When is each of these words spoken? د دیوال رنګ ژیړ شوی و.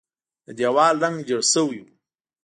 د 0.45 0.47
دیوال 0.59 0.95
رنګ 1.03 1.17
ژیړ 1.27 1.41
شوی 1.53 1.79
و. 1.83 1.85